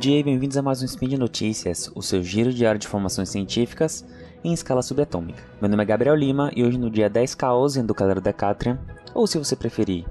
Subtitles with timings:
[0.00, 3.28] dia e bem-vindos a mais um Spin de Notícias, o seu giro diário de informações
[3.28, 4.02] científicas
[4.42, 5.42] em escala subatômica.
[5.60, 8.78] Meu nome é Gabriel Lima e hoje no dia 10 Caosian do calendário Decatrian,
[9.12, 10.06] ou se você preferir,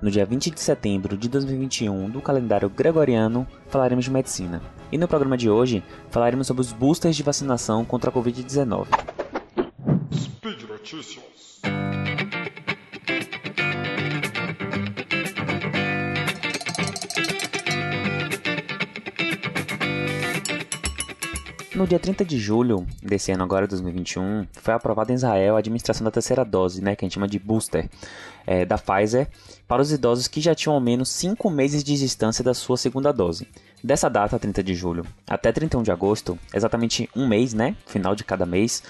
[0.00, 4.62] no dia 20 de setembro de 2021 do calendário gregoriano, falaremos de medicina.
[4.90, 8.86] E no programa de hoje, falaremos sobre os boosters de vacinação contra a Covid-19.
[10.14, 11.60] Speed Notícias.
[21.76, 26.06] No dia 30 de julho desse ano agora, 2021, foi aprovada em Israel a administração
[26.06, 27.86] da terceira dose, né, que a gente chama de booster,
[28.46, 29.28] é, da Pfizer,
[29.68, 33.12] para os idosos que já tinham ao menos 5 meses de distância da sua segunda
[33.12, 33.46] dose.
[33.84, 38.24] Dessa data, 30 de julho, até 31 de agosto, exatamente um mês, né, final de
[38.24, 38.82] cada mês,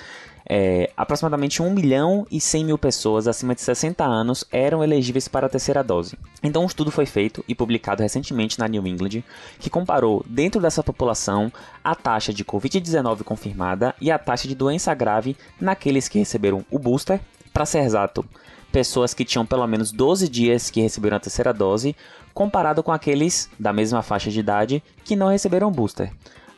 [0.48, 5.46] é, aproximadamente 1 milhão e 100 mil pessoas acima de 60 anos eram elegíveis para
[5.46, 6.16] a terceira dose.
[6.42, 9.24] Então, um estudo foi feito e publicado recentemente na New England
[9.58, 14.94] que comparou, dentro dessa população, a taxa de Covid-19 confirmada e a taxa de doença
[14.94, 17.20] grave naqueles que receberam o booster.
[17.52, 18.24] Para ser exato,
[18.70, 21.96] pessoas que tinham pelo menos 12 dias que receberam a terceira dose,
[22.32, 26.12] comparado com aqueles da mesma faixa de idade que não receberam booster.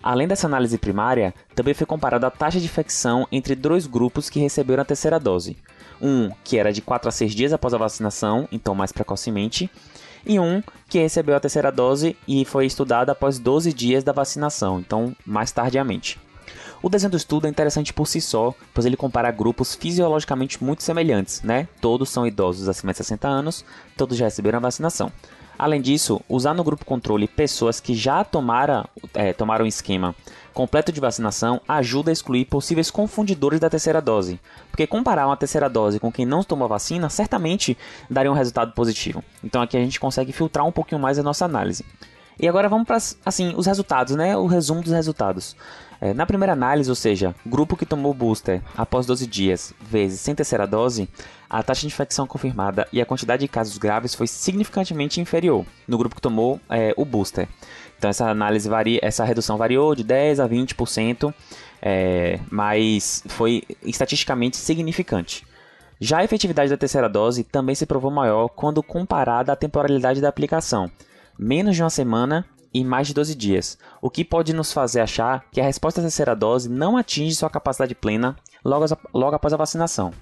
[0.09, 4.41] Além dessa análise primária, também foi comparada a taxa de infecção entre dois grupos que
[4.41, 5.55] receberam a terceira dose.
[6.01, 9.70] Um que era de 4 a 6 dias após a vacinação, então mais precocemente,
[10.25, 14.81] e um que recebeu a terceira dose e foi estudado após 12 dias da vacinação,
[14.81, 16.19] então mais tardiamente.
[16.83, 20.83] O desenho do estudo é interessante por si só, pois ele compara grupos fisiologicamente muito
[20.83, 21.69] semelhantes, né?
[21.83, 23.62] Todos são idosos acima de 60 anos,
[23.95, 25.12] todos já receberam a vacinação.
[25.59, 30.14] Além disso, usar no grupo controle pessoas que já tomaram, é, tomaram um esquema
[30.55, 35.69] completo de vacinação ajuda a excluir possíveis confundidores da terceira dose, porque comparar uma terceira
[35.69, 37.77] dose com quem não tomou a vacina certamente
[38.09, 39.23] daria um resultado positivo.
[39.42, 41.85] Então aqui a gente consegue filtrar um pouquinho mais a nossa análise.
[42.38, 44.36] E agora vamos para assim, os resultados, né?
[44.36, 45.56] O resumo dos resultados.
[46.00, 50.32] É, na primeira análise, ou seja, grupo que tomou booster após 12 dias vezes sem
[50.32, 51.08] terceira dose,
[51.50, 55.98] a taxa de infecção confirmada e a quantidade de casos graves foi significantemente inferior no
[55.98, 57.48] grupo que tomou é, o booster.
[57.98, 61.34] Então essa análise varia, essa redução variou de 10 a 20%,
[61.82, 65.44] é, mas foi estatisticamente significante.
[66.00, 70.28] Já a efetividade da terceira dose também se provou maior quando comparada à temporalidade da
[70.28, 70.88] aplicação,
[71.38, 75.44] menos de uma semana e mais de 12 dias, o que pode nos fazer achar
[75.50, 78.84] que a resposta à terceira dose não atinge sua capacidade plena logo,
[79.14, 80.12] logo após a vacinação.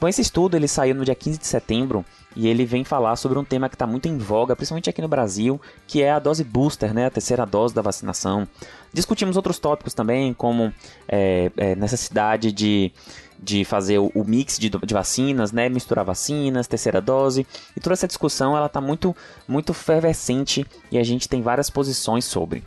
[0.00, 3.38] Bom, esse estudo ele saiu no dia 15 de setembro e ele vem falar sobre
[3.38, 6.42] um tema que está muito em voga, principalmente aqui no Brasil, que é a dose
[6.42, 8.48] booster, né, a terceira dose da vacinação.
[8.94, 10.72] Discutimos outros tópicos também, como
[11.06, 12.92] é, é, necessidade de,
[13.42, 17.46] de fazer o, mix de, de, vacinas, né, misturar vacinas, terceira dose,
[17.76, 19.16] e toda essa discussão ela está muito,
[19.48, 22.62] muito fervescente e a gente tem várias posições sobre.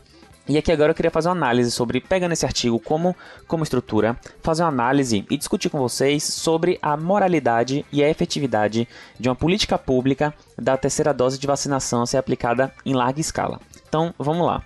[0.45, 3.16] E aqui agora eu queria fazer uma análise sobre, pegando esse artigo como,
[3.47, 8.85] como estrutura, fazer uma análise e discutir com vocês sobre a moralidade e a efetividade
[9.17, 13.62] de uma política pública da terceira dose de vacinação ser aplicada em larga escala.
[13.88, 14.62] Então, vamos lá.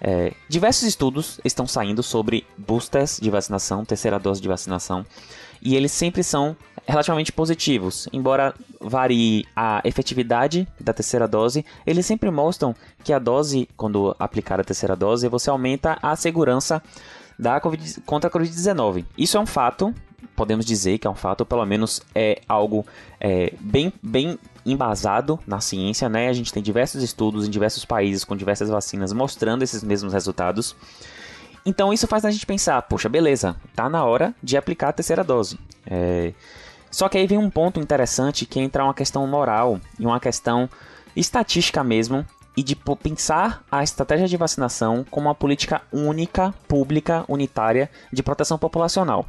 [0.00, 5.04] É, diversos estudos estão saindo sobre boosters de vacinação, terceira dose de vacinação,
[5.62, 6.56] e eles sempre são
[6.86, 8.08] relativamente positivos.
[8.12, 12.74] Embora varie a efetividade da terceira dose, eles sempre mostram
[13.04, 16.82] que a dose, quando aplicar a terceira dose, você aumenta a segurança
[17.38, 19.04] da COVID, contra a Covid-19.
[19.16, 19.94] Isso é um fato,
[20.34, 22.86] podemos dizer que é um fato, pelo menos é algo
[23.20, 26.28] é, bem, bem embasado na ciência, né?
[26.28, 30.76] A gente tem diversos estudos em diversos países com diversas vacinas mostrando esses mesmos resultados.
[31.64, 35.22] Então isso faz a gente pensar, poxa, beleza, tá na hora de aplicar a terceira
[35.22, 35.58] dose.
[35.86, 36.32] É...
[36.90, 40.68] Só que aí vem um ponto interessante que entrar uma questão moral e uma questão
[41.14, 47.88] estatística mesmo e de pensar a estratégia de vacinação como uma política única, pública, unitária
[48.12, 49.24] de proteção populacional.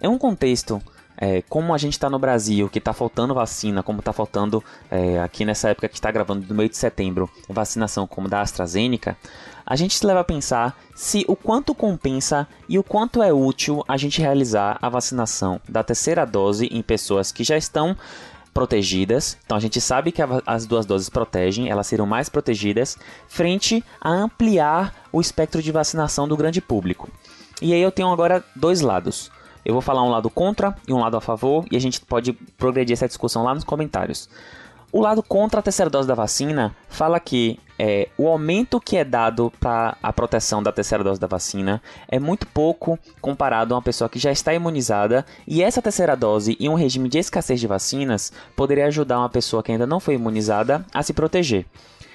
[0.00, 0.80] É um contexto
[1.16, 5.20] é, como a gente está no Brasil, que está faltando vacina, como está faltando é,
[5.20, 9.16] aqui nessa época que está gravando no meio de setembro, vacinação como da AstraZeneca,
[9.66, 13.82] a gente se leva a pensar se o quanto compensa e o quanto é útil
[13.88, 17.96] a gente realizar a vacinação da terceira dose em pessoas que já estão
[18.52, 19.36] protegidas.
[19.44, 22.96] Então a gente sabe que as duas doses protegem, elas serão mais protegidas
[23.26, 27.08] frente a ampliar o espectro de vacinação do grande público.
[27.62, 29.30] E aí eu tenho agora dois lados.
[29.64, 32.32] Eu vou falar um lado contra e um lado a favor, e a gente pode
[32.32, 34.28] progredir essa discussão lá nos comentários.
[34.92, 39.04] O lado contra a terceira dose da vacina fala que é, o aumento que é
[39.04, 43.82] dado para a proteção da terceira dose da vacina é muito pouco comparado a uma
[43.82, 47.66] pessoa que já está imunizada, e essa terceira dose e um regime de escassez de
[47.66, 51.66] vacinas poderia ajudar uma pessoa que ainda não foi imunizada a se proteger.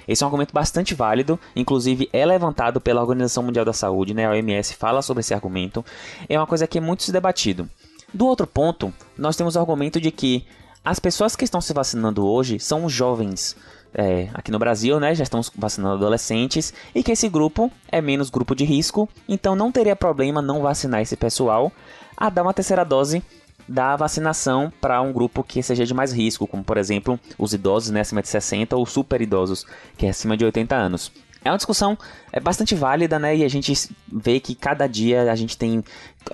[0.07, 4.25] Esse é um argumento bastante válido, inclusive é levantado pela Organização Mundial da Saúde, né?
[4.25, 5.84] A OMS fala sobre esse argumento.
[6.28, 7.69] É uma coisa que é muito debatido.
[8.13, 10.46] Do outro ponto, nós temos o argumento de que
[10.84, 13.56] as pessoas que estão se vacinando hoje são jovens.
[13.94, 18.30] É, aqui no Brasil, né, já estamos vacinando adolescentes e que esse grupo é menos
[18.30, 21.72] grupo de risco, então não teria problema não vacinar esse pessoal
[22.16, 23.24] a dar uma terceira dose
[23.69, 27.92] da vacinação para um grupo que seja de mais risco, como por exemplo os idosos
[27.92, 31.12] né, acima de 60 ou super idosos, que é acima de 80 anos.
[31.45, 31.98] É uma discussão
[32.33, 33.38] é bastante válida, né?
[33.38, 33.74] E a gente
[34.12, 35.83] vê que cada dia a gente tem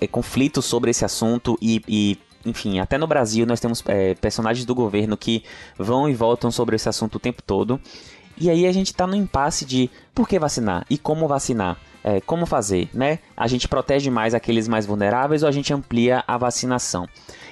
[0.01, 4.65] é, conflitos sobre esse assunto e, e enfim, até no Brasil nós temos é, personagens
[4.65, 5.43] do governo que
[5.77, 7.79] vão e voltam sobre esse assunto o tempo todo.
[8.37, 12.21] E aí a gente está no impasse de por que vacinar e como vacinar é,
[12.21, 13.17] como fazer, né?
[13.35, 17.09] A gente protege mais aqueles mais vulneráveis ou a gente amplia a vacinação?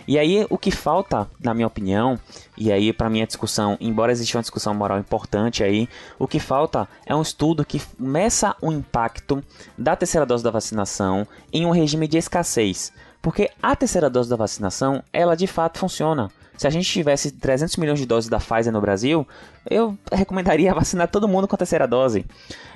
[0.08, 2.20] E aí o que falta, na minha opinião,
[2.56, 5.90] e aí para minha discussão, embora exista uma discussão moral importante aí,
[6.20, 9.44] o que falta é um estudo que meça o impacto
[9.76, 12.94] da terceira dose da vacinação em um regime de escassez.
[13.24, 16.30] Porque a terceira dose da vacinação, ela de fato funciona.
[16.58, 19.28] Se a gente tivesse 300 milhões de doses da Pfizer no Brasil,
[19.70, 22.26] eu recomendaria vacinar todo mundo com a terceira dose.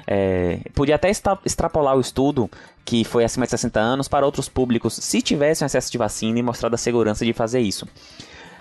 [0.05, 2.49] É, podia até extrapolar o estudo,
[2.83, 6.43] que foi acima de 60 anos, para outros públicos, se tivessem acesso de vacina e
[6.43, 7.87] mostrar a segurança de fazer isso.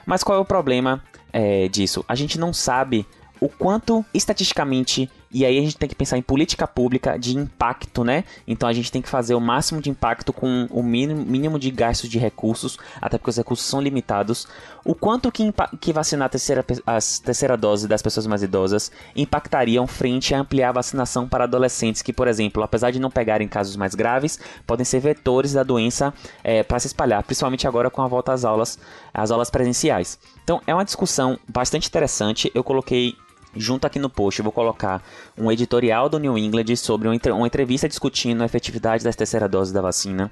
[0.05, 1.03] Mas qual é o problema
[1.33, 2.05] é, disso?
[2.09, 3.07] A gente não sabe
[3.41, 8.05] o quanto estatisticamente e aí a gente tem que pensar em política pública de impacto,
[8.05, 8.25] né?
[8.47, 11.71] Então a gente tem que fazer o máximo de impacto com o mínimo, mínimo de
[11.71, 14.47] gastos de recursos, até porque os recursos são limitados.
[14.85, 19.87] O quanto que, que vacinar a terceira, a terceira dose das pessoas mais idosas impactariam
[19.87, 23.77] frente a ampliar a vacinação para adolescentes que, por exemplo, apesar de não pegarem casos
[23.77, 26.15] mais graves, podem ser vetores da doença
[26.45, 28.79] é, para se espalhar, principalmente agora com a volta às aulas,
[29.13, 30.19] às aulas presenciais.
[30.45, 32.51] Então é uma discussão bastante interessante.
[32.55, 33.17] Eu coloquei
[33.57, 35.03] Junto aqui no post eu vou colocar
[35.37, 39.81] um editorial do New England sobre uma entrevista discutindo a efetividade das terceira doses da
[39.81, 40.31] vacina.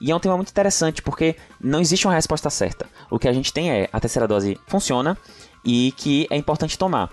[0.00, 2.86] E é um tema muito interessante porque não existe uma resposta certa.
[3.10, 5.16] O que a gente tem é a terceira dose funciona
[5.64, 7.10] e que é importante tomar.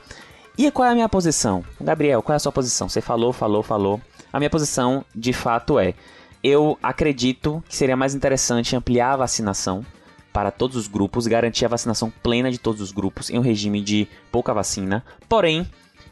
[0.58, 1.64] E qual é a minha posição?
[1.80, 2.90] Gabriel, qual é a sua posição?
[2.90, 4.02] Você falou, falou, falou.
[4.32, 5.94] A minha posição, de fato, é:
[6.44, 9.86] eu acredito que seria mais interessante ampliar a vacinação
[10.34, 13.82] para todos os grupos, garantir a vacinação plena de todos os grupos em um regime
[13.82, 15.06] de pouca vacina.
[15.30, 15.66] Porém,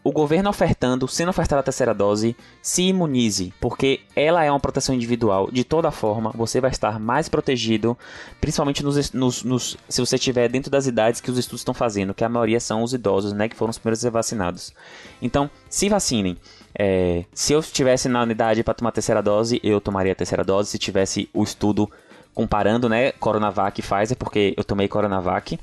[0.03, 4.95] o governo ofertando, sendo ofertada a terceira dose, se imunize, porque ela é uma proteção
[4.95, 5.49] individual.
[5.51, 7.97] De toda forma, você vai estar mais protegido,
[8.39, 12.15] principalmente nos, nos, nos, se você estiver dentro das idades que os estudos estão fazendo,
[12.15, 14.73] que a maioria são os idosos, né, que foram os primeiros a ser vacinados.
[15.21, 16.37] Então, se vacinem.
[16.73, 20.43] É, se eu estivesse na unidade para tomar a terceira dose, eu tomaria a terceira
[20.43, 20.69] dose.
[20.69, 21.91] Se tivesse o estudo
[22.33, 25.59] comparando, né, Coronavac e Pfizer, porque eu tomei Coronavac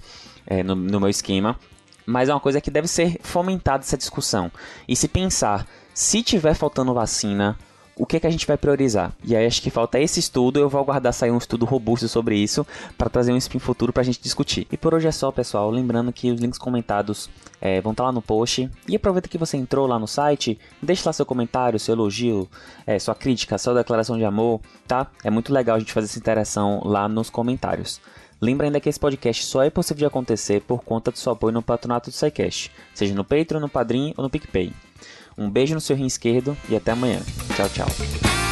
[0.46, 1.58] é, no, no meu esquema.
[2.06, 4.50] Mas é uma coisa que deve ser fomentada essa discussão.
[4.88, 7.58] E se pensar, se tiver faltando vacina,
[7.98, 9.12] o que, é que a gente vai priorizar?
[9.24, 12.36] E aí acho que falta esse estudo, eu vou aguardar sair um estudo robusto sobre
[12.36, 12.66] isso
[12.96, 14.66] para trazer um spin futuro para a gente discutir.
[14.70, 15.70] E por hoje é só, pessoal.
[15.70, 17.28] Lembrando que os links comentados
[17.60, 18.70] é, vão estar tá lá no post.
[18.88, 22.48] E aproveita que você entrou lá no site, deixe lá seu comentário, seu elogio,
[22.86, 25.08] é, sua crítica, sua declaração de amor, tá?
[25.24, 28.00] É muito legal a gente fazer essa interação lá nos comentários.
[28.40, 31.52] Lembra ainda que esse podcast só é possível de acontecer por conta do seu apoio
[31.52, 34.72] no patronato do SciCast, seja no Patreon, no Padrim ou no PicPay.
[35.36, 37.20] Um beijo no seu rim esquerdo e até amanhã.
[37.56, 38.47] Tchau, tchau.